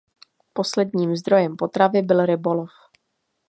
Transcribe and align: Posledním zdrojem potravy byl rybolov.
Posledním 0.53 1.15
zdrojem 1.15 1.57
potravy 1.57 2.01
byl 2.01 2.25
rybolov. 2.25 2.69